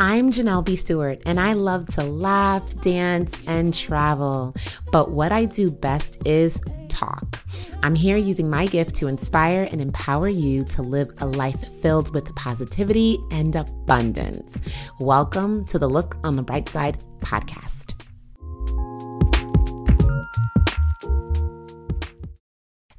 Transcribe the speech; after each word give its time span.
I'm 0.00 0.30
Janelle 0.30 0.64
B. 0.64 0.76
Stewart, 0.76 1.20
and 1.26 1.40
I 1.40 1.54
love 1.54 1.86
to 1.94 2.04
laugh, 2.04 2.80
dance, 2.82 3.38
and 3.46 3.74
travel. 3.74 4.54
But 4.92 5.10
what 5.10 5.32
I 5.32 5.44
do 5.44 5.70
best 5.70 6.18
is 6.24 6.60
talk. 6.88 7.40
I'm 7.82 7.94
here 7.94 8.16
using 8.16 8.48
my 8.48 8.66
gift 8.66 8.94
to 8.96 9.08
inspire 9.08 9.68
and 9.70 9.80
empower 9.80 10.28
you 10.28 10.64
to 10.64 10.82
live 10.82 11.10
a 11.18 11.26
life 11.26 11.60
filled 11.80 12.14
with 12.14 12.34
positivity 12.34 13.18
and 13.30 13.54
abundance. 13.54 14.60
Welcome 15.00 15.64
to 15.66 15.78
the 15.78 15.88
Look 15.88 16.16
on 16.24 16.36
the 16.36 16.42
Bright 16.42 16.68
Side 16.68 16.98
podcast. 17.20 17.87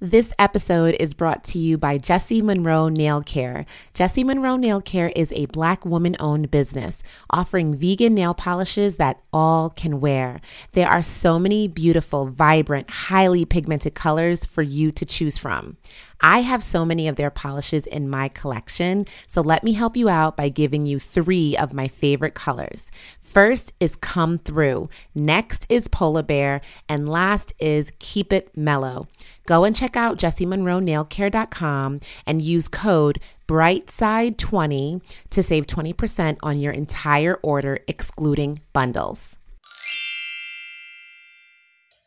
This 0.02 0.32
episode 0.40 0.96
is 0.98 1.14
brought 1.14 1.44
to 1.46 1.60
you 1.60 1.78
by 1.78 1.98
Jessie 1.98 2.42
Monroe 2.42 2.88
Nail 2.88 3.22
Care. 3.22 3.66
Jessie 3.94 4.24
Monroe 4.24 4.56
Nail 4.56 4.80
Care 4.80 5.12
is 5.14 5.34
a 5.34 5.48
black 5.48 5.86
woman 5.86 6.16
owned 6.22 6.50
business 6.50 7.04
offering 7.32 7.76
vegan 7.76 8.14
nail 8.14 8.34
polishes 8.34 8.96
that 8.96 9.20
all 9.34 9.70
can 9.70 10.00
wear. 10.00 10.40
There 10.72 10.88
are 10.88 11.02
so 11.02 11.38
many 11.38 11.68
beautiful, 11.68 12.28
vibrant, 12.28 12.90
highly 12.90 13.44
pigmented 13.44 13.94
colors 13.94 14.46
for 14.46 14.62
you 14.62 14.94
to 14.94 15.04
choose 15.04 15.38
from. 15.38 15.76
I 16.22 16.44
have 16.44 16.64
so 16.64 16.86
many 16.86 17.10
of 17.10 17.18
their 17.18 17.30
polishes 17.30 17.86
in 17.86 18.10
my 18.10 18.30
collection, 18.30 19.06
so 19.28 19.42
let 19.42 19.66
me 19.66 19.74
help 19.74 19.98
you 19.98 20.08
out 20.08 20.38
by 20.38 20.48
giving 20.48 20.86
you 20.86 21.00
three 21.00 21.58
of 21.58 21.74
my 21.74 21.90
favorite 21.90 22.36
colors. 22.36 22.90
First 23.30 23.74
is 23.80 23.96
Come 23.96 24.40
Through, 24.40 24.90
next 25.14 25.68
is 25.70 25.88
Polar 25.88 26.24
Bear, 26.24 26.62
and 26.90 27.08
last 27.08 27.54
is 27.60 27.92
Keep 28.00 28.34
It 28.34 28.58
Mellow. 28.58 29.08
Go 29.46 29.66
and 29.66 29.76
check 29.76 29.96
out 29.96 30.18
jessiemonroenailcare.com 30.18 32.00
and 32.26 32.42
use 32.42 32.68
code 32.68 33.20
BRIGHTSIDE20 33.48 35.02
to 35.30 35.44
save 35.44 35.68
20% 35.68 36.38
on 36.42 36.60
your 36.60 36.74
entire 36.74 37.36
order, 37.44 37.78
excluding 37.88 38.62
bundles. 38.74 39.38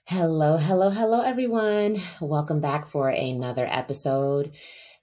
Hello, 0.07 0.57
hello, 0.57 0.91
hello, 0.91 1.21
everyone. 1.21 2.01
Welcome 2.21 2.61
back 2.61 2.89
for 2.89 3.09
another 3.09 3.69
episode. 3.71 4.57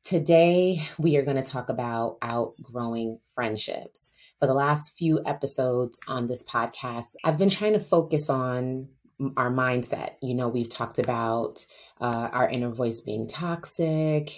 Today, 0.04 0.82
we 0.98 1.16
are 1.16 1.24
going 1.24 1.42
to 1.42 1.50
talk 1.50 1.70
about 1.70 2.18
outgrowing 2.22 3.20
friendships 3.34 4.12
for 4.40 4.48
the 4.48 4.54
last 4.54 4.98
few 4.98 5.22
episodes 5.26 6.00
on 6.08 6.28
this 6.28 6.44
podcast, 6.44 7.16
I've 7.26 7.38
been 7.38 7.50
trying 7.50 7.74
to 7.74 7.80
focus 7.80 8.30
on 8.30 8.88
our 9.36 9.52
mindset. 9.52 10.12
You 10.22 10.34
know, 10.34 10.48
we've 10.48 10.70
talked 10.70 10.98
about 10.98 11.66
uh, 12.00 12.30
our 12.32 12.48
inner 12.50 12.70
voice 12.70 13.02
being 13.02 13.28
toxic. 13.28 14.32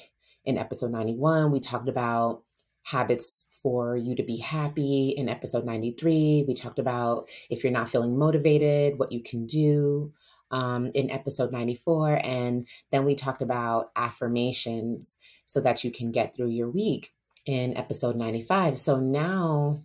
In 0.43 0.57
episode 0.57 0.91
91, 0.91 1.51
we 1.51 1.59
talked 1.59 1.87
about 1.87 2.41
habits 2.83 3.47
for 3.61 3.95
you 3.95 4.15
to 4.15 4.23
be 4.23 4.37
happy. 4.37 5.09
In 5.15 5.29
episode 5.29 5.65
93, 5.65 6.45
we 6.47 6.55
talked 6.55 6.79
about 6.79 7.29
if 7.51 7.63
you're 7.63 7.71
not 7.71 7.89
feeling 7.89 8.17
motivated, 8.17 8.97
what 8.97 9.11
you 9.11 9.21
can 9.21 9.45
do. 9.45 10.11
Um, 10.49 10.91
in 10.95 11.09
episode 11.09 11.53
94. 11.53 12.19
And 12.25 12.67
then 12.91 13.05
we 13.05 13.15
talked 13.15 13.41
about 13.41 13.91
affirmations 13.95 15.15
so 15.45 15.61
that 15.61 15.85
you 15.85 15.91
can 15.91 16.11
get 16.11 16.35
through 16.35 16.49
your 16.49 16.69
week 16.69 17.13
in 17.45 17.77
episode 17.77 18.17
95. 18.17 18.77
So 18.77 18.99
now 18.99 19.79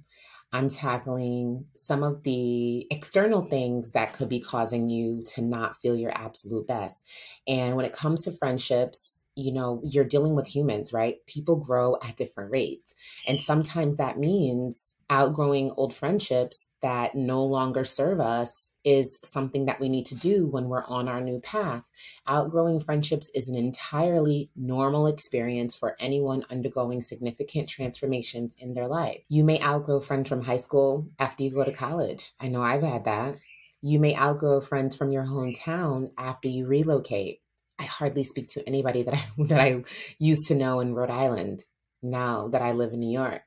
I'm 0.57 0.71
tackling 0.71 1.67
some 1.77 2.03
of 2.03 2.23
the 2.23 2.87
external 2.91 3.43
things 3.43 3.93
that 3.93 4.15
could 4.15 4.31
be 4.31 4.41
causing 4.41 4.89
you 4.89 5.23
to 5.35 5.43
not 5.43 5.77
feel 5.77 5.95
your 5.95 6.17
absolute 6.17 6.67
best. 6.67 7.07
And 7.47 7.77
when 7.77 7.85
it 7.85 7.93
comes 7.93 8.25
to 8.25 8.33
friendships, 8.33 9.25
you 9.35 9.53
know, 9.53 9.83
you're 9.85 10.07
dealing 10.07 10.35
with 10.35 10.47
humans, 10.47 10.95
right? 10.95 11.17
People 11.27 11.57
grow 11.57 11.99
at 12.03 12.17
different 12.17 12.51
rates. 12.51 12.95
And 13.29 13.39
sometimes 13.39 13.99
that 13.99 14.19
means 14.19 14.96
outgrowing 15.09 15.73
old 15.77 15.95
friendships 15.95 16.69
that 16.83 17.15
no 17.15 17.45
longer 17.45 17.85
serve 17.85 18.21
us 18.21 18.73
is 18.85 19.21
something 19.23 19.67
that 19.67 19.79
we 19.79 19.89
need 19.89 20.07
to 20.07 20.15
do 20.15 20.49
when 20.49 20.69
we're 20.69 20.85
on 20.85 21.09
our 21.09 21.21
new 21.21 21.41
path. 21.41 21.91
Outgrowing 22.27 22.81
friendships 22.81 23.31
is 23.35 23.49
an 23.49 23.57
entirely 23.57 24.51
normal 24.57 25.07
experience 25.07 25.75
for 25.75 25.97
anyone 26.01 26.45
undergoing 26.51 27.03
significant 27.03 27.69
transformations 27.69 28.57
in 28.59 28.75
their 28.75 28.89
life. 28.89 29.23
You 29.29 29.45
may 29.45 29.61
outgrow 29.61 30.01
friends 30.01 30.29
from 30.29 30.43
high 30.43 30.57
school 30.57 31.09
after 31.19 31.45
you 31.45 31.51
go 31.51 31.65
to 31.65 31.73
college. 31.73 32.33
I 32.41 32.49
know 32.49 32.63
I've 32.63 32.83
had 32.83 33.05
that. 33.05 33.37
You 33.83 34.01
may 34.01 34.17
outgrow 34.17 34.61
friends 34.61 34.97
from 34.97 35.13
your 35.13 35.25
hometown 35.25 36.11
after 36.19 36.49
you 36.49 36.67
relocate. 36.67 37.43
I 37.79 37.85
hardly 37.85 38.25
speak 38.25 38.49
to 38.49 38.67
anybody 38.67 39.03
that 39.03 39.15
I 39.15 39.25
that 39.45 39.61
I 39.61 39.85
used 40.19 40.49
to 40.49 40.55
know 40.55 40.81
in 40.81 40.95
Rhode 40.95 41.11
Island 41.11 41.65
now 42.03 42.49
that 42.49 42.63
I 42.63 42.73
live 42.73 42.93
in 42.93 43.01
New 43.01 43.13
York. 43.13 43.43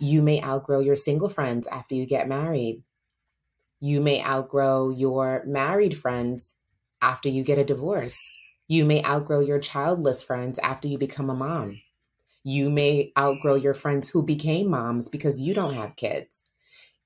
You 0.00 0.22
may 0.22 0.42
outgrow 0.42 0.80
your 0.80 0.96
single 0.96 1.28
friends 1.28 1.66
after 1.66 1.94
you 1.94 2.06
get 2.06 2.28
married. 2.28 2.82
You 3.80 4.00
may 4.00 4.22
outgrow 4.22 4.90
your 4.90 5.44
married 5.46 5.96
friends 5.96 6.54
after 7.00 7.28
you 7.28 7.44
get 7.44 7.58
a 7.58 7.64
divorce. 7.64 8.18
You 8.66 8.84
may 8.84 9.02
outgrow 9.04 9.40
your 9.40 9.60
childless 9.60 10.22
friends 10.22 10.58
after 10.58 10.88
you 10.88 10.98
become 10.98 11.30
a 11.30 11.34
mom. 11.34 11.80
You 12.44 12.70
may 12.70 13.12
outgrow 13.18 13.54
your 13.54 13.74
friends 13.74 14.08
who 14.08 14.22
became 14.22 14.70
moms 14.70 15.08
because 15.08 15.40
you 15.40 15.54
don't 15.54 15.74
have 15.74 15.96
kids. 15.96 16.44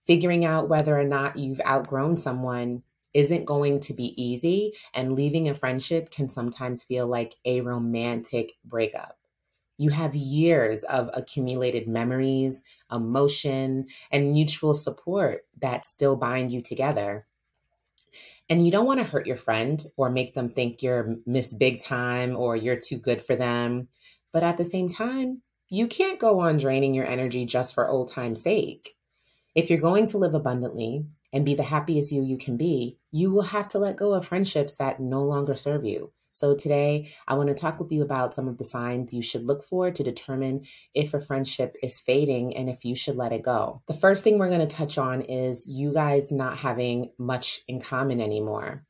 Figuring 0.06 0.44
out 0.44 0.68
whether 0.68 0.98
or 0.98 1.04
not 1.04 1.38
you've 1.38 1.60
outgrown 1.60 2.16
someone 2.16 2.82
isn't 3.14 3.44
going 3.44 3.78
to 3.80 3.94
be 3.94 4.20
easy, 4.22 4.72
and 4.94 5.14
leaving 5.14 5.48
a 5.48 5.54
friendship 5.54 6.10
can 6.10 6.28
sometimes 6.28 6.82
feel 6.82 7.06
like 7.06 7.36
a 7.44 7.60
romantic 7.60 8.52
breakup. 8.64 9.18
You 9.82 9.90
have 9.90 10.14
years 10.14 10.84
of 10.84 11.10
accumulated 11.12 11.88
memories, 11.88 12.62
emotion, 12.92 13.86
and 14.12 14.30
mutual 14.30 14.74
support 14.74 15.44
that 15.60 15.86
still 15.86 16.14
bind 16.14 16.52
you 16.52 16.62
together. 16.62 17.26
And 18.48 18.64
you 18.64 18.70
don't 18.70 18.86
want 18.86 19.00
to 19.00 19.04
hurt 19.04 19.26
your 19.26 19.34
friend 19.34 19.84
or 19.96 20.08
make 20.08 20.34
them 20.34 20.50
think 20.50 20.84
you're 20.84 21.16
Miss 21.26 21.52
Big 21.52 21.82
Time 21.82 22.36
or 22.36 22.54
you're 22.54 22.78
too 22.78 22.96
good 22.96 23.20
for 23.20 23.34
them. 23.34 23.88
But 24.32 24.44
at 24.44 24.56
the 24.56 24.64
same 24.64 24.88
time, 24.88 25.42
you 25.68 25.88
can't 25.88 26.20
go 26.20 26.38
on 26.38 26.58
draining 26.58 26.94
your 26.94 27.06
energy 27.06 27.44
just 27.44 27.74
for 27.74 27.88
old 27.88 28.12
time's 28.12 28.40
sake. 28.40 28.94
If 29.56 29.68
you're 29.68 29.80
going 29.80 30.06
to 30.08 30.18
live 30.18 30.34
abundantly 30.34 31.06
and 31.32 31.44
be 31.44 31.56
the 31.56 31.64
happiest 31.64 32.12
you 32.12 32.22
you 32.22 32.38
can 32.38 32.56
be, 32.56 32.98
you 33.10 33.32
will 33.32 33.42
have 33.42 33.66
to 33.70 33.80
let 33.80 33.96
go 33.96 34.14
of 34.14 34.28
friendships 34.28 34.76
that 34.76 35.00
no 35.00 35.24
longer 35.24 35.56
serve 35.56 35.84
you. 35.84 36.12
So, 36.32 36.56
today 36.56 37.12
I 37.28 37.34
want 37.34 37.48
to 37.48 37.54
talk 37.54 37.78
with 37.78 37.92
you 37.92 38.02
about 38.02 38.34
some 38.34 38.48
of 38.48 38.58
the 38.58 38.64
signs 38.64 39.12
you 39.12 39.22
should 39.22 39.44
look 39.44 39.62
for 39.62 39.90
to 39.90 40.02
determine 40.02 40.64
if 40.94 41.12
a 41.12 41.20
friendship 41.20 41.76
is 41.82 42.00
fading 42.00 42.56
and 42.56 42.68
if 42.68 42.84
you 42.84 42.96
should 42.96 43.16
let 43.16 43.32
it 43.32 43.42
go. 43.42 43.82
The 43.86 43.94
first 43.94 44.24
thing 44.24 44.38
we're 44.38 44.48
going 44.48 44.66
to 44.66 44.76
touch 44.76 44.96
on 44.96 45.20
is 45.22 45.66
you 45.66 45.92
guys 45.92 46.32
not 46.32 46.58
having 46.58 47.10
much 47.18 47.60
in 47.68 47.80
common 47.80 48.20
anymore. 48.20 48.84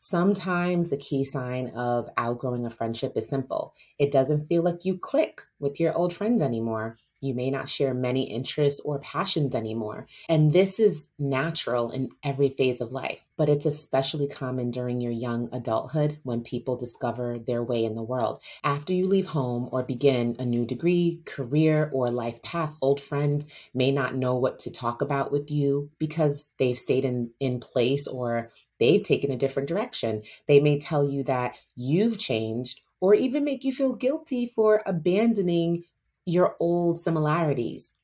Sometimes 0.00 0.88
the 0.88 0.96
key 0.96 1.24
sign 1.24 1.68
of 1.70 2.08
outgrowing 2.16 2.64
a 2.64 2.70
friendship 2.70 3.12
is 3.16 3.28
simple 3.28 3.74
it 3.98 4.12
doesn't 4.12 4.46
feel 4.46 4.62
like 4.62 4.84
you 4.84 4.96
click 4.98 5.42
with 5.58 5.80
your 5.80 5.92
old 5.94 6.14
friends 6.14 6.40
anymore. 6.40 6.96
You 7.26 7.34
may 7.34 7.50
not 7.50 7.68
share 7.68 7.92
many 7.92 8.30
interests 8.30 8.80
or 8.80 9.00
passions 9.00 9.54
anymore. 9.54 10.06
And 10.28 10.52
this 10.52 10.78
is 10.78 11.08
natural 11.18 11.90
in 11.90 12.10
every 12.22 12.50
phase 12.50 12.80
of 12.80 12.92
life, 12.92 13.24
but 13.36 13.48
it's 13.48 13.66
especially 13.66 14.28
common 14.28 14.70
during 14.70 15.00
your 15.00 15.12
young 15.12 15.48
adulthood 15.52 16.18
when 16.22 16.42
people 16.42 16.76
discover 16.76 17.38
their 17.38 17.64
way 17.64 17.84
in 17.84 17.96
the 17.96 18.02
world. 18.02 18.40
After 18.62 18.92
you 18.92 19.06
leave 19.06 19.26
home 19.26 19.68
or 19.72 19.82
begin 19.82 20.36
a 20.38 20.44
new 20.44 20.64
degree, 20.64 21.20
career, 21.24 21.90
or 21.92 22.08
life 22.08 22.40
path, 22.42 22.76
old 22.80 23.00
friends 23.00 23.48
may 23.74 23.90
not 23.90 24.14
know 24.14 24.36
what 24.36 24.60
to 24.60 24.70
talk 24.70 25.02
about 25.02 25.32
with 25.32 25.50
you 25.50 25.90
because 25.98 26.46
they've 26.58 26.78
stayed 26.78 27.04
in, 27.04 27.30
in 27.40 27.58
place 27.58 28.06
or 28.06 28.50
they've 28.78 29.02
taken 29.02 29.32
a 29.32 29.36
different 29.36 29.68
direction. 29.68 30.22
They 30.46 30.60
may 30.60 30.78
tell 30.78 31.08
you 31.08 31.24
that 31.24 31.58
you've 31.74 32.18
changed 32.18 32.82
or 33.00 33.14
even 33.14 33.44
make 33.44 33.64
you 33.64 33.72
feel 33.72 33.92
guilty 33.92 34.52
for 34.54 34.82
abandoning 34.86 35.84
your 36.26 36.56
old 36.60 36.98
similarities. 36.98 37.94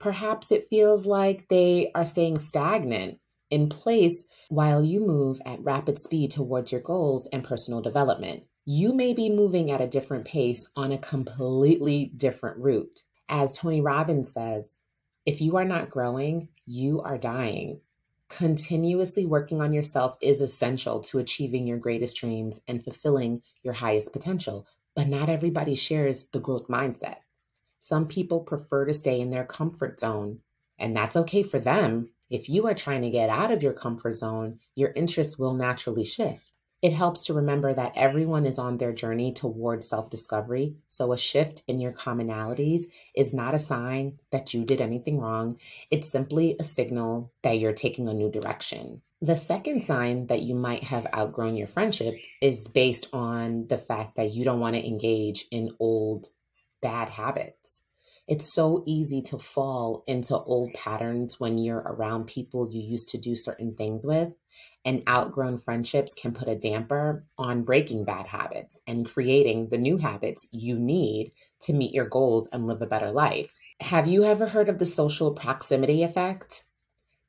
Perhaps 0.00 0.50
it 0.50 0.68
feels 0.70 1.06
like 1.06 1.48
they 1.48 1.90
are 1.94 2.04
staying 2.04 2.38
stagnant 2.38 3.18
in 3.50 3.68
place 3.68 4.26
while 4.48 4.82
you 4.82 5.00
move 5.00 5.40
at 5.46 5.62
rapid 5.62 5.98
speed 5.98 6.30
towards 6.30 6.72
your 6.72 6.80
goals 6.80 7.26
and 7.32 7.44
personal 7.44 7.80
development. 7.80 8.44
You 8.64 8.92
may 8.92 9.14
be 9.14 9.30
moving 9.30 9.70
at 9.70 9.80
a 9.80 9.86
different 9.86 10.24
pace 10.24 10.70
on 10.76 10.92
a 10.92 10.98
completely 10.98 12.12
different 12.16 12.58
route. 12.58 13.02
As 13.28 13.56
Tony 13.56 13.80
Robbins 13.80 14.32
says, 14.32 14.78
if 15.26 15.40
you 15.40 15.56
are 15.56 15.64
not 15.64 15.90
growing, 15.90 16.48
you 16.66 17.00
are 17.02 17.18
dying. 17.18 17.80
Continuously 18.28 19.24
working 19.24 19.60
on 19.60 19.72
yourself 19.72 20.16
is 20.20 20.40
essential 20.40 21.00
to 21.00 21.18
achieving 21.18 21.66
your 21.66 21.78
greatest 21.78 22.18
dreams 22.18 22.60
and 22.68 22.84
fulfilling 22.84 23.42
your 23.62 23.74
highest 23.74 24.12
potential, 24.12 24.66
but 24.94 25.08
not 25.08 25.28
everybody 25.28 25.74
shares 25.74 26.26
the 26.26 26.40
growth 26.40 26.68
mindset. 26.68 27.16
Some 27.80 28.08
people 28.08 28.40
prefer 28.40 28.84
to 28.86 28.92
stay 28.92 29.20
in 29.20 29.30
their 29.30 29.44
comfort 29.44 30.00
zone, 30.00 30.40
and 30.78 30.96
that's 30.96 31.16
okay 31.16 31.42
for 31.42 31.58
them. 31.58 32.10
If 32.30 32.48
you 32.48 32.66
are 32.66 32.74
trying 32.74 33.02
to 33.02 33.10
get 33.10 33.30
out 33.30 33.50
of 33.50 33.62
your 33.62 33.72
comfort 33.72 34.14
zone, 34.14 34.60
your 34.74 34.92
interests 34.94 35.38
will 35.38 35.54
naturally 35.54 36.04
shift. 36.04 36.44
It 36.80 36.92
helps 36.92 37.26
to 37.26 37.34
remember 37.34 37.74
that 37.74 37.92
everyone 37.96 38.46
is 38.46 38.58
on 38.58 38.78
their 38.78 38.92
journey 38.92 39.32
towards 39.32 39.88
self 39.88 40.10
discovery. 40.10 40.76
So, 40.86 41.12
a 41.12 41.18
shift 41.18 41.62
in 41.66 41.80
your 41.80 41.92
commonalities 41.92 42.82
is 43.16 43.34
not 43.34 43.54
a 43.54 43.58
sign 43.58 44.18
that 44.30 44.54
you 44.54 44.64
did 44.64 44.80
anything 44.80 45.18
wrong. 45.18 45.58
It's 45.90 46.08
simply 46.08 46.54
a 46.58 46.62
signal 46.62 47.32
that 47.42 47.58
you're 47.58 47.72
taking 47.72 48.08
a 48.08 48.14
new 48.14 48.30
direction. 48.30 49.02
The 49.20 49.36
second 49.36 49.82
sign 49.82 50.28
that 50.28 50.42
you 50.42 50.54
might 50.54 50.84
have 50.84 51.08
outgrown 51.12 51.56
your 51.56 51.66
friendship 51.66 52.14
is 52.40 52.68
based 52.68 53.08
on 53.12 53.66
the 53.66 53.78
fact 53.78 54.14
that 54.14 54.32
you 54.32 54.44
don't 54.44 54.60
want 54.60 54.76
to 54.76 54.86
engage 54.86 55.46
in 55.50 55.74
old 55.80 56.28
bad 56.80 57.08
habits. 57.08 57.82
It's 58.28 58.54
so 58.54 58.82
easy 58.86 59.22
to 59.22 59.38
fall 59.38 60.04
into 60.06 60.36
old 60.36 60.74
patterns 60.74 61.40
when 61.40 61.56
you're 61.56 61.78
around 61.78 62.26
people 62.26 62.68
you 62.70 62.82
used 62.82 63.08
to 63.10 63.18
do 63.18 63.34
certain 63.34 63.72
things 63.72 64.04
with, 64.04 64.36
and 64.84 65.02
outgrown 65.08 65.58
friendships 65.58 66.12
can 66.12 66.34
put 66.34 66.46
a 66.46 66.54
damper 66.54 67.24
on 67.38 67.62
breaking 67.62 68.04
bad 68.04 68.26
habits 68.26 68.78
and 68.86 69.08
creating 69.08 69.70
the 69.70 69.78
new 69.78 69.96
habits 69.96 70.46
you 70.52 70.78
need 70.78 71.32
to 71.62 71.72
meet 71.72 71.94
your 71.94 72.06
goals 72.06 72.48
and 72.52 72.66
live 72.66 72.82
a 72.82 72.86
better 72.86 73.10
life. 73.10 73.50
Have 73.80 74.08
you 74.08 74.24
ever 74.24 74.46
heard 74.46 74.68
of 74.68 74.78
the 74.78 74.86
social 74.86 75.32
proximity 75.32 76.02
effect? 76.02 76.64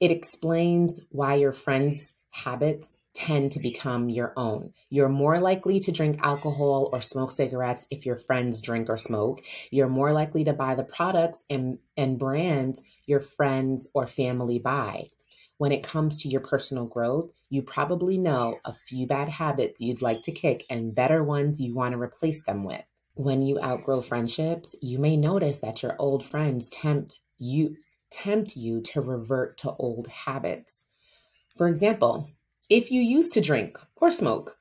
It 0.01 0.11
explains 0.11 0.99
why 1.09 1.35
your 1.35 1.53
friends' 1.53 2.13
habits 2.31 2.98
tend 3.19 3.51
to 3.51 3.59
become 3.59 4.09
your 4.09 4.31
own. 4.37 4.71
You're 4.89 5.09
more 5.09 5.39
likely 5.39 5.81
to 5.81 5.91
drink 5.91 6.19
alcohol 6.23 6.89
or 6.93 7.01
smoke 7.01 7.33
cigarettes 7.33 7.85
if 7.91 8.05
your 8.05 8.15
friends 8.15 8.61
drink 8.61 8.89
or 8.89 8.97
smoke. 8.97 9.41
You're 9.71 9.89
more 9.89 10.13
likely 10.13 10.45
to 10.45 10.53
buy 10.53 10.75
the 10.75 10.85
products 10.85 11.43
and, 11.49 11.79
and 11.97 12.17
brands 12.17 12.81
your 13.07 13.19
friends 13.19 13.89
or 13.93 14.07
family 14.07 14.57
buy. 14.57 15.09
When 15.57 15.73
it 15.73 15.83
comes 15.83 16.21
to 16.21 16.29
your 16.29 16.39
personal 16.39 16.85
growth, 16.85 17.29
you 17.49 17.61
probably 17.61 18.17
know 18.17 18.57
a 18.63 18.71
few 18.73 19.05
bad 19.05 19.27
habits 19.27 19.81
you'd 19.81 20.01
like 20.01 20.21
to 20.23 20.31
kick 20.31 20.65
and 20.69 20.95
better 20.95 21.21
ones 21.21 21.59
you 21.59 21.75
want 21.75 21.91
to 21.91 22.01
replace 22.01 22.41
them 22.45 22.63
with. 22.63 22.87
When 23.15 23.41
you 23.41 23.59
outgrow 23.59 23.99
friendships, 23.99 24.77
you 24.81 24.97
may 24.97 25.17
notice 25.17 25.57
that 25.57 25.83
your 25.83 25.97
old 25.99 26.25
friends 26.25 26.69
tempt 26.69 27.19
you 27.37 27.75
tempt 28.11 28.55
you 28.55 28.81
to 28.81 29.01
revert 29.01 29.57
to 29.57 29.73
old 29.73 30.07
habits. 30.07 30.81
For 31.57 31.67
example, 31.67 32.29
if 32.69 32.91
you 32.91 33.01
used 33.01 33.33
to 33.33 33.41
drink 33.41 33.79
or 33.95 34.11
smoke, 34.11 34.55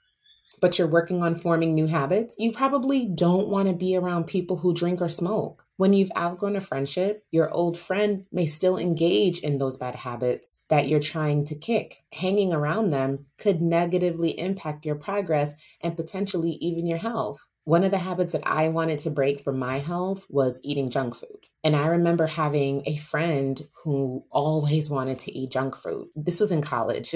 but 0.60 0.78
you're 0.78 0.88
working 0.88 1.22
on 1.22 1.34
forming 1.34 1.74
new 1.74 1.86
habits, 1.86 2.34
you 2.38 2.52
probably 2.52 3.06
don't 3.06 3.48
want 3.48 3.68
to 3.68 3.74
be 3.74 3.96
around 3.96 4.26
people 4.26 4.56
who 4.56 4.74
drink 4.74 5.02
or 5.02 5.08
smoke. 5.08 5.64
When 5.76 5.92
you've 5.92 6.10
outgrown 6.16 6.56
a 6.56 6.60
friendship, 6.60 7.24
your 7.30 7.50
old 7.50 7.78
friend 7.78 8.24
may 8.32 8.46
still 8.46 8.78
engage 8.78 9.40
in 9.40 9.58
those 9.58 9.76
bad 9.76 9.94
habits 9.94 10.62
that 10.68 10.88
you're 10.88 11.00
trying 11.00 11.44
to 11.44 11.54
kick. 11.54 12.02
Hanging 12.12 12.52
around 12.52 12.90
them 12.90 13.26
could 13.36 13.60
negatively 13.60 14.38
impact 14.38 14.86
your 14.86 14.96
progress 14.96 15.54
and 15.82 15.94
potentially 15.94 16.52
even 16.52 16.86
your 16.86 16.98
health. 16.98 17.46
One 17.64 17.84
of 17.84 17.90
the 17.90 17.98
habits 17.98 18.32
that 18.32 18.46
I 18.46 18.70
wanted 18.70 19.00
to 19.00 19.10
break 19.10 19.42
for 19.42 19.52
my 19.52 19.78
health 19.78 20.26
was 20.30 20.60
eating 20.64 20.88
junk 20.88 21.14
food. 21.14 21.47
And 21.64 21.74
I 21.74 21.88
remember 21.88 22.26
having 22.26 22.82
a 22.86 22.96
friend 22.96 23.60
who 23.82 24.24
always 24.30 24.88
wanted 24.88 25.18
to 25.20 25.32
eat 25.36 25.50
junk 25.50 25.74
food. 25.74 26.08
This 26.14 26.40
was 26.40 26.52
in 26.52 26.62
college. 26.62 27.14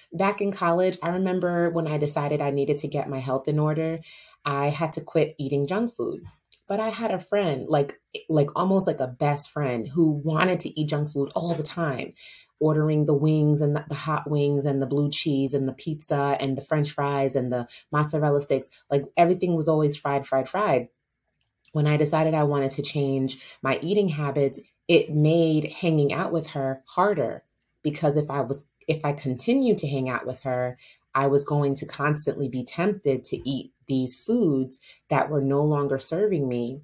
Back 0.12 0.40
in 0.40 0.52
college, 0.52 0.98
I 1.02 1.10
remember 1.10 1.70
when 1.70 1.86
I 1.86 1.98
decided 1.98 2.40
I 2.40 2.50
needed 2.50 2.78
to 2.78 2.88
get 2.88 3.08
my 3.08 3.20
health 3.20 3.46
in 3.46 3.58
order, 3.58 4.00
I 4.44 4.66
had 4.66 4.94
to 4.94 5.00
quit 5.00 5.36
eating 5.38 5.66
junk 5.66 5.94
food. 5.94 6.22
But 6.66 6.80
I 6.80 6.88
had 6.88 7.10
a 7.10 7.18
friend, 7.20 7.66
like 7.68 8.00
like 8.28 8.48
almost 8.56 8.86
like 8.86 9.00
a 9.00 9.06
best 9.06 9.50
friend 9.50 9.86
who 9.86 10.22
wanted 10.24 10.60
to 10.60 10.80
eat 10.80 10.88
junk 10.88 11.10
food 11.10 11.30
all 11.34 11.54
the 11.54 11.62
time 11.62 12.14
ordering 12.60 13.04
the 13.04 13.14
wings 13.14 13.60
and 13.60 13.76
the, 13.76 13.84
the, 13.88 13.94
hot 13.94 14.30
wings 14.30 14.64
and 14.64 14.80
the 14.80 14.86
blue 14.86 15.10
cheese 15.10 15.52
and 15.52 15.68
the 15.68 15.72
pizza 15.72 16.36
and 16.40 16.56
the 16.56 16.62
french 16.62 16.92
fries 16.92 17.36
and 17.36 17.52
the 17.52 17.66
mozzarella 17.92 18.40
sticks. 18.40 18.70
Like 18.90 19.04
everything 19.16 19.54
was 19.54 19.68
always 19.68 19.96
fried, 19.96 20.26
fried, 20.26 20.48
fried. 20.48 20.88
When 21.74 21.88
I 21.88 21.96
decided 21.96 22.34
I 22.34 22.44
wanted 22.44 22.70
to 22.72 22.82
change 22.82 23.40
my 23.60 23.80
eating 23.82 24.08
habits, 24.08 24.60
it 24.86 25.10
made 25.10 25.72
hanging 25.72 26.12
out 26.12 26.32
with 26.32 26.50
her 26.50 26.84
harder 26.86 27.42
because 27.82 28.16
if 28.16 28.30
I 28.30 28.42
was 28.42 28.64
if 28.86 29.04
I 29.04 29.12
continued 29.12 29.78
to 29.78 29.88
hang 29.88 30.08
out 30.08 30.24
with 30.24 30.38
her, 30.42 30.78
I 31.16 31.26
was 31.26 31.44
going 31.44 31.74
to 31.76 31.86
constantly 31.86 32.48
be 32.48 32.62
tempted 32.62 33.24
to 33.24 33.48
eat 33.48 33.72
these 33.88 34.14
foods 34.14 34.78
that 35.08 35.30
were 35.30 35.40
no 35.40 35.64
longer 35.64 35.98
serving 35.98 36.48
me. 36.48 36.82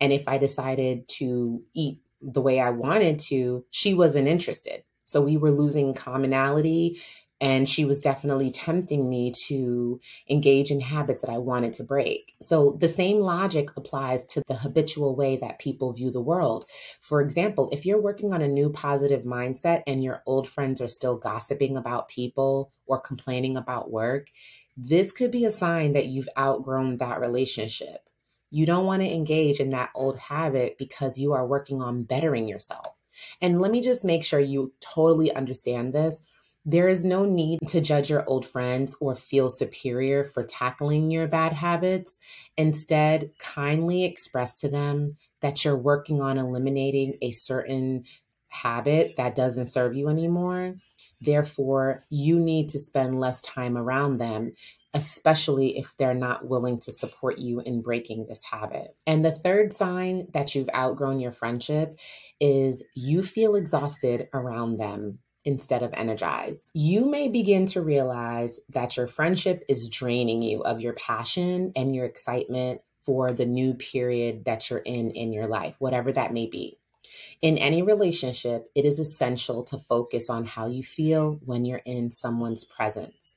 And 0.00 0.12
if 0.12 0.26
I 0.26 0.38
decided 0.38 1.06
to 1.20 1.62
eat 1.72 2.00
the 2.20 2.40
way 2.40 2.58
I 2.58 2.70
wanted 2.70 3.20
to, 3.30 3.64
she 3.70 3.94
wasn't 3.94 4.26
interested. 4.26 4.82
So 5.04 5.22
we 5.22 5.36
were 5.36 5.52
losing 5.52 5.94
commonality. 5.94 7.00
And 7.40 7.68
she 7.68 7.84
was 7.84 8.00
definitely 8.00 8.50
tempting 8.50 9.08
me 9.08 9.32
to 9.46 9.98
engage 10.28 10.70
in 10.70 10.80
habits 10.80 11.22
that 11.22 11.30
I 11.30 11.38
wanted 11.38 11.72
to 11.74 11.84
break. 11.84 12.34
So 12.42 12.76
the 12.78 12.88
same 12.88 13.20
logic 13.20 13.70
applies 13.76 14.26
to 14.26 14.42
the 14.46 14.56
habitual 14.56 15.16
way 15.16 15.36
that 15.36 15.58
people 15.58 15.92
view 15.92 16.10
the 16.10 16.20
world. 16.20 16.66
For 17.00 17.22
example, 17.22 17.70
if 17.72 17.86
you're 17.86 18.00
working 18.00 18.34
on 18.34 18.42
a 18.42 18.48
new 18.48 18.70
positive 18.70 19.24
mindset 19.24 19.82
and 19.86 20.04
your 20.04 20.22
old 20.26 20.48
friends 20.48 20.80
are 20.80 20.88
still 20.88 21.16
gossiping 21.16 21.76
about 21.76 22.08
people 22.08 22.72
or 22.86 23.00
complaining 23.00 23.56
about 23.56 23.90
work, 23.90 24.28
this 24.76 25.12
could 25.12 25.30
be 25.30 25.44
a 25.44 25.50
sign 25.50 25.92
that 25.92 26.06
you've 26.06 26.28
outgrown 26.38 26.98
that 26.98 27.20
relationship. 27.20 28.00
You 28.50 28.66
don't 28.66 28.86
want 28.86 29.02
to 29.02 29.12
engage 29.12 29.60
in 29.60 29.70
that 29.70 29.90
old 29.94 30.18
habit 30.18 30.76
because 30.78 31.18
you 31.18 31.32
are 31.32 31.46
working 31.46 31.80
on 31.80 32.02
bettering 32.02 32.48
yourself. 32.48 32.96
And 33.40 33.60
let 33.60 33.70
me 33.70 33.80
just 33.80 34.04
make 34.04 34.24
sure 34.24 34.40
you 34.40 34.72
totally 34.80 35.32
understand 35.32 35.92
this. 35.92 36.22
There 36.64 36.88
is 36.88 37.04
no 37.04 37.24
need 37.24 37.60
to 37.68 37.80
judge 37.80 38.10
your 38.10 38.24
old 38.28 38.46
friends 38.46 38.94
or 39.00 39.16
feel 39.16 39.48
superior 39.48 40.24
for 40.24 40.44
tackling 40.44 41.10
your 41.10 41.26
bad 41.26 41.52
habits. 41.52 42.18
Instead, 42.56 43.30
kindly 43.38 44.04
express 44.04 44.60
to 44.60 44.68
them 44.68 45.16
that 45.40 45.64
you're 45.64 45.76
working 45.76 46.20
on 46.20 46.36
eliminating 46.38 47.16
a 47.22 47.30
certain 47.30 48.04
habit 48.48 49.14
that 49.16 49.34
doesn't 49.34 49.68
serve 49.68 49.94
you 49.94 50.08
anymore. 50.08 50.74
Therefore, 51.20 52.04
you 52.10 52.38
need 52.38 52.68
to 52.70 52.78
spend 52.78 53.20
less 53.20 53.40
time 53.42 53.76
around 53.76 54.18
them 54.18 54.52
especially 54.94 55.78
if 55.78 55.96
they're 55.96 56.14
not 56.14 56.48
willing 56.48 56.78
to 56.80 56.90
support 56.90 57.38
you 57.38 57.60
in 57.60 57.80
breaking 57.80 58.26
this 58.26 58.42
habit. 58.42 58.96
And 59.06 59.24
the 59.24 59.30
third 59.30 59.72
sign 59.72 60.26
that 60.32 60.54
you've 60.54 60.70
outgrown 60.74 61.20
your 61.20 61.32
friendship 61.32 61.98
is 62.40 62.82
you 62.94 63.22
feel 63.22 63.54
exhausted 63.54 64.28
around 64.34 64.78
them 64.78 65.20
instead 65.44 65.82
of 65.82 65.92
energized. 65.94 66.70
You 66.74 67.06
may 67.06 67.28
begin 67.28 67.66
to 67.66 67.80
realize 67.80 68.60
that 68.70 68.96
your 68.96 69.06
friendship 69.06 69.64
is 69.68 69.88
draining 69.88 70.42
you 70.42 70.62
of 70.62 70.80
your 70.80 70.92
passion 70.94 71.72
and 71.74 71.94
your 71.94 72.04
excitement 72.04 72.82
for 73.00 73.32
the 73.32 73.46
new 73.46 73.74
period 73.74 74.44
that 74.44 74.68
you're 74.68 74.80
in 74.80 75.10
in 75.12 75.32
your 75.32 75.46
life, 75.46 75.74
whatever 75.78 76.12
that 76.12 76.34
may 76.34 76.46
be. 76.46 76.78
In 77.40 77.56
any 77.56 77.82
relationship, 77.82 78.70
it 78.74 78.84
is 78.84 78.98
essential 78.98 79.64
to 79.64 79.78
focus 79.78 80.28
on 80.28 80.44
how 80.44 80.66
you 80.66 80.82
feel 80.82 81.40
when 81.44 81.64
you're 81.64 81.82
in 81.86 82.10
someone's 82.10 82.64
presence. 82.64 83.36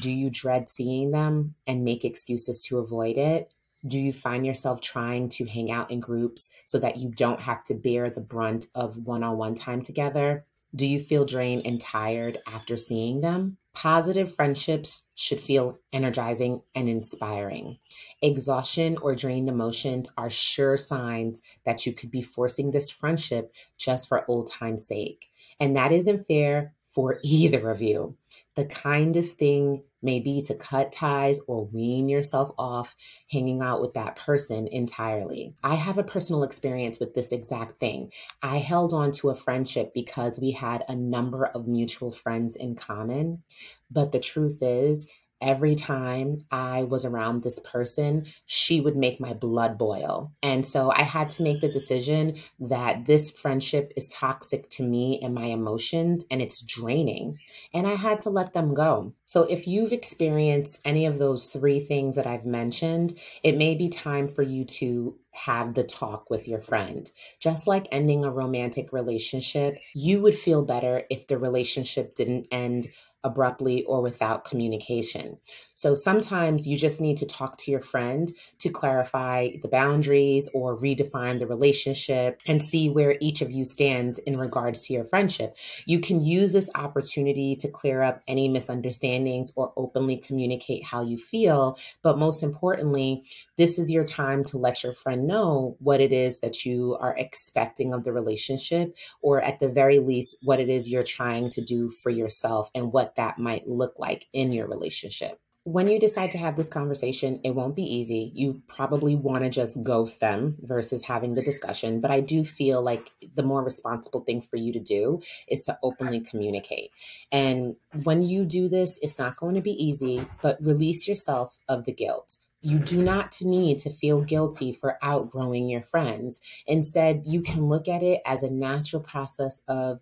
Do 0.00 0.10
you 0.10 0.30
dread 0.30 0.68
seeing 0.68 1.12
them 1.12 1.54
and 1.66 1.84
make 1.84 2.04
excuses 2.04 2.60
to 2.64 2.78
avoid 2.78 3.16
it? 3.16 3.52
Do 3.86 3.98
you 3.98 4.12
find 4.12 4.44
yourself 4.44 4.80
trying 4.80 5.28
to 5.30 5.44
hang 5.44 5.70
out 5.70 5.90
in 5.90 6.00
groups 6.00 6.50
so 6.64 6.78
that 6.80 6.96
you 6.96 7.10
don't 7.10 7.40
have 7.40 7.62
to 7.64 7.74
bear 7.74 8.10
the 8.10 8.20
brunt 8.20 8.66
of 8.74 8.96
one 8.96 9.22
on 9.22 9.38
one 9.38 9.54
time 9.54 9.80
together? 9.80 10.44
Do 10.76 10.84
you 10.84 11.00
feel 11.00 11.24
drained 11.24 11.64
and 11.64 11.80
tired 11.80 12.38
after 12.46 12.76
seeing 12.76 13.22
them? 13.22 13.56
Positive 13.72 14.34
friendships 14.34 15.06
should 15.14 15.40
feel 15.40 15.78
energizing 15.90 16.60
and 16.74 16.86
inspiring. 16.86 17.78
Exhaustion 18.20 18.98
or 18.98 19.14
drained 19.14 19.48
emotions 19.48 20.10
are 20.18 20.28
sure 20.28 20.76
signs 20.76 21.40
that 21.64 21.86
you 21.86 21.94
could 21.94 22.10
be 22.10 22.20
forcing 22.20 22.70
this 22.70 22.90
friendship 22.90 23.54
just 23.78 24.06
for 24.06 24.30
old 24.30 24.50
time's 24.50 24.86
sake. 24.86 25.30
And 25.60 25.74
that 25.76 25.92
isn't 25.92 26.28
fair 26.28 26.74
for 26.96 27.20
either 27.22 27.68
of 27.70 27.82
you. 27.82 28.16
The 28.54 28.64
kindest 28.64 29.36
thing 29.36 29.82
may 30.00 30.18
be 30.18 30.40
to 30.40 30.54
cut 30.54 30.92
ties 30.92 31.40
or 31.46 31.66
wean 31.66 32.08
yourself 32.08 32.52
off 32.56 32.96
hanging 33.30 33.60
out 33.60 33.82
with 33.82 33.92
that 33.94 34.16
person 34.16 34.66
entirely. 34.68 35.54
I 35.62 35.74
have 35.74 35.98
a 35.98 36.02
personal 36.02 36.42
experience 36.42 36.98
with 36.98 37.12
this 37.12 37.32
exact 37.32 37.80
thing. 37.80 38.12
I 38.42 38.56
held 38.56 38.94
on 38.94 39.12
to 39.12 39.28
a 39.28 39.34
friendship 39.34 39.92
because 39.92 40.40
we 40.40 40.52
had 40.52 40.86
a 40.88 40.96
number 40.96 41.44
of 41.44 41.68
mutual 41.68 42.10
friends 42.10 42.56
in 42.56 42.76
common. 42.76 43.42
But 43.90 44.12
the 44.12 44.20
truth 44.20 44.62
is, 44.62 45.06
every 45.40 45.74
time 45.74 46.38
I 46.50 46.84
was 46.84 47.04
around 47.04 47.42
this 47.42 47.58
person, 47.60 48.26
she 48.46 48.80
would 48.80 48.96
make 48.96 49.20
my 49.20 49.32
blood 49.32 49.78
boil. 49.78 50.32
And 50.42 50.64
so 50.64 50.90
I 50.90 51.02
had 51.02 51.30
to 51.30 51.42
make 51.42 51.60
the 51.60 51.72
decision 51.72 52.36
that 52.60 53.06
this 53.06 53.30
friendship 53.30 53.92
is 53.96 54.08
toxic 54.08 54.68
to 54.70 54.82
me 54.82 55.20
and 55.22 55.34
my 55.34 55.46
emotions 55.46 56.24
and 56.30 56.40
it's 56.40 56.62
draining. 56.62 57.38
And 57.74 57.86
I 57.86 57.94
had 57.94 58.20
to 58.20 58.30
let 58.30 58.52
them 58.52 58.74
go. 58.74 59.12
So 59.24 59.42
if 59.42 59.66
you've 59.66 59.92
experienced 59.92 60.80
any 60.84 61.06
of 61.06 61.18
those 61.18 61.48
three 61.48 61.80
things 61.80 62.16
that 62.16 62.26
I've 62.26 62.46
mentioned, 62.46 63.18
it 63.42 63.56
may 63.56 63.74
be 63.74 63.88
time 63.88 64.28
for 64.28 64.42
you 64.42 64.64
to 64.64 65.18
have 65.36 65.74
the 65.74 65.84
talk 65.84 66.30
with 66.30 66.48
your 66.48 66.60
friend. 66.60 67.10
Just 67.40 67.66
like 67.66 67.86
ending 67.92 68.24
a 68.24 68.30
romantic 68.30 68.92
relationship, 68.92 69.78
you 69.94 70.22
would 70.22 70.36
feel 70.36 70.64
better 70.64 71.04
if 71.10 71.26
the 71.26 71.38
relationship 71.38 72.14
didn't 72.14 72.46
end 72.50 72.88
abruptly 73.24 73.84
or 73.84 74.00
without 74.02 74.44
communication. 74.44 75.38
So 75.74 75.94
sometimes 75.94 76.66
you 76.66 76.76
just 76.76 77.00
need 77.00 77.16
to 77.18 77.26
talk 77.26 77.58
to 77.58 77.70
your 77.70 77.82
friend 77.82 78.30
to 78.60 78.70
clarify 78.70 79.50
the 79.62 79.68
boundaries 79.68 80.48
or 80.54 80.78
redefine 80.78 81.38
the 81.38 81.46
relationship 81.46 82.40
and 82.46 82.62
see 82.62 82.88
where 82.88 83.16
each 83.20 83.42
of 83.42 83.50
you 83.50 83.64
stands 83.64 84.18
in 84.20 84.38
regards 84.38 84.82
to 84.82 84.92
your 84.92 85.04
friendship. 85.04 85.56
You 85.84 86.00
can 86.00 86.24
use 86.24 86.52
this 86.52 86.70
opportunity 86.74 87.56
to 87.56 87.68
clear 87.68 88.02
up 88.02 88.22
any 88.26 88.48
misunderstandings 88.48 89.52
or 89.56 89.72
openly 89.76 90.16
communicate 90.16 90.84
how 90.84 91.02
you 91.02 91.18
feel. 91.18 91.78
But 92.02 92.18
most 92.18 92.42
importantly, 92.42 93.24
this 93.56 93.78
is 93.78 93.90
your 93.90 94.04
time 94.04 94.44
to 94.44 94.58
let 94.58 94.82
your 94.82 94.92
friend 94.92 95.26
know 95.26 95.76
what 95.80 96.00
it 96.00 96.12
is 96.12 96.40
that 96.40 96.64
you 96.64 96.96
are 97.00 97.16
expecting 97.18 97.92
of 97.92 98.04
the 98.04 98.12
relationship, 98.12 98.96
or 99.20 99.42
at 99.42 99.60
the 99.60 99.68
very 99.68 99.98
least, 99.98 100.36
what 100.42 100.60
it 100.60 100.68
is 100.68 100.88
you're 100.88 101.02
trying 101.02 101.50
to 101.50 101.60
do 101.60 101.90
for 101.90 102.10
yourself 102.10 102.70
and 102.74 102.92
what 103.06 103.14
that 103.14 103.38
might 103.38 103.68
look 103.68 103.94
like 103.98 104.26
in 104.32 104.50
your 104.50 104.66
relationship. 104.66 105.38
When 105.62 105.88
you 105.88 105.98
decide 105.98 106.30
to 106.32 106.38
have 106.38 106.56
this 106.56 106.68
conversation, 106.68 107.40
it 107.42 107.54
won't 107.54 107.74
be 107.74 107.82
easy. 107.82 108.32
You 108.34 108.62
probably 108.68 109.16
want 109.16 109.42
to 109.42 109.50
just 109.50 109.82
ghost 109.82 110.20
them 110.20 110.56
versus 110.62 111.02
having 111.02 111.34
the 111.34 111.42
discussion. 111.42 112.00
But 112.00 112.12
I 112.12 112.20
do 112.20 112.44
feel 112.44 112.82
like 112.82 113.10
the 113.34 113.42
more 113.42 113.64
responsible 113.64 114.20
thing 114.20 114.42
for 114.42 114.56
you 114.56 114.72
to 114.72 114.78
do 114.78 115.22
is 115.48 115.62
to 115.62 115.78
openly 115.82 116.20
communicate. 116.20 116.90
And 117.32 117.76
when 118.04 118.22
you 118.22 118.44
do 118.44 118.68
this, 118.68 118.98
it's 119.02 119.18
not 119.18 119.36
going 119.36 119.56
to 119.56 119.60
be 119.60 119.72
easy, 119.72 120.24
but 120.40 120.58
release 120.60 121.08
yourself 121.08 121.58
of 121.68 121.84
the 121.84 121.92
guilt. 121.92 122.38
You 122.60 122.78
do 122.78 123.02
not 123.02 123.36
need 123.40 123.80
to 123.80 123.90
feel 123.90 124.22
guilty 124.22 124.72
for 124.72 124.98
outgrowing 125.02 125.68
your 125.68 125.82
friends. 125.82 126.40
Instead, 126.66 127.22
you 127.26 127.42
can 127.42 127.68
look 127.68 127.88
at 127.88 128.04
it 128.04 128.20
as 128.24 128.44
a 128.44 128.50
natural 128.50 129.02
process 129.02 129.62
of 129.68 130.00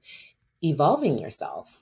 evolving 0.62 1.18
yourself. 1.18 1.80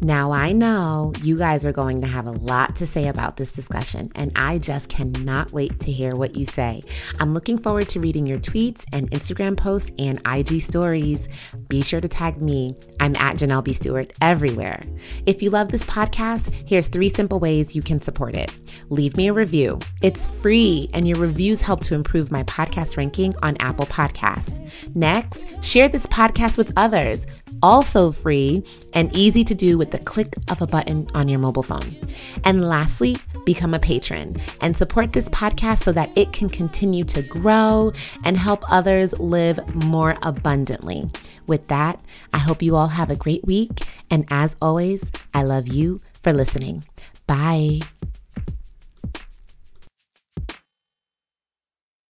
Now, 0.00 0.30
I 0.30 0.52
know 0.52 1.12
you 1.24 1.36
guys 1.36 1.64
are 1.64 1.72
going 1.72 2.00
to 2.02 2.06
have 2.06 2.26
a 2.26 2.30
lot 2.30 2.76
to 2.76 2.86
say 2.86 3.08
about 3.08 3.36
this 3.36 3.50
discussion, 3.50 4.12
and 4.14 4.30
I 4.36 4.58
just 4.58 4.88
cannot 4.88 5.52
wait 5.52 5.80
to 5.80 5.90
hear 5.90 6.12
what 6.12 6.36
you 6.36 6.46
say. 6.46 6.82
I'm 7.18 7.34
looking 7.34 7.58
forward 7.58 7.88
to 7.88 8.00
reading 8.00 8.24
your 8.24 8.38
tweets 8.38 8.84
and 8.92 9.10
Instagram 9.10 9.56
posts 9.56 9.90
and 9.98 10.20
IG 10.24 10.62
stories. 10.62 11.28
Be 11.68 11.82
sure 11.82 12.00
to 12.00 12.06
tag 12.06 12.40
me. 12.40 12.76
I'm 13.00 13.16
at 13.16 13.36
Janelle 13.36 13.64
B. 13.64 13.72
Stewart 13.72 14.12
everywhere. 14.20 14.80
If 15.26 15.42
you 15.42 15.50
love 15.50 15.70
this 15.70 15.84
podcast, 15.84 16.52
here's 16.68 16.86
three 16.86 17.08
simple 17.08 17.40
ways 17.40 17.74
you 17.74 17.82
can 17.82 18.00
support 18.00 18.36
it. 18.36 18.54
Leave 18.90 19.16
me 19.16 19.26
a 19.26 19.32
review. 19.32 19.80
It's 20.00 20.28
free, 20.28 20.88
and 20.94 21.08
your 21.08 21.18
reviews 21.18 21.60
help 21.60 21.80
to 21.82 21.94
improve 21.94 22.30
my 22.30 22.44
podcast 22.44 22.96
ranking 22.96 23.34
on 23.42 23.56
Apple 23.58 23.86
Podcasts. 23.86 24.94
Next, 24.94 25.62
share 25.64 25.88
this 25.88 26.06
podcast 26.06 26.56
with 26.56 26.72
others. 26.76 27.26
Also 27.62 28.12
free 28.12 28.62
and 28.92 29.14
easy 29.16 29.42
to 29.42 29.54
do 29.54 29.76
with 29.76 29.87
with 29.88 29.98
the 29.98 30.04
click 30.04 30.34
of 30.50 30.60
a 30.60 30.66
button 30.66 31.06
on 31.14 31.28
your 31.28 31.38
mobile 31.38 31.62
phone. 31.62 31.96
And 32.44 32.68
lastly, 32.68 33.16
become 33.44 33.72
a 33.72 33.78
patron 33.78 34.34
and 34.60 34.76
support 34.76 35.12
this 35.12 35.28
podcast 35.30 35.78
so 35.78 35.92
that 35.92 36.10
it 36.16 36.32
can 36.32 36.48
continue 36.48 37.04
to 37.04 37.22
grow 37.22 37.92
and 38.24 38.36
help 38.36 38.70
others 38.70 39.18
live 39.18 39.58
more 39.86 40.14
abundantly. 40.22 41.10
With 41.46 41.66
that, 41.68 42.00
I 42.34 42.38
hope 42.38 42.62
you 42.62 42.76
all 42.76 42.88
have 42.88 43.10
a 43.10 43.16
great 43.16 43.44
week. 43.44 43.70
And 44.10 44.26
as 44.30 44.56
always, 44.60 45.10
I 45.32 45.42
love 45.42 45.68
you 45.68 46.02
for 46.22 46.32
listening. 46.32 46.84
Bye. 47.26 47.80